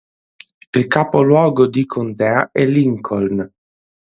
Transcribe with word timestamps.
Il 0.73 0.87
capoluogo 0.87 1.67
di 1.67 1.85
contea 1.85 2.49
è 2.51 2.65
Lincoln. 2.65 3.47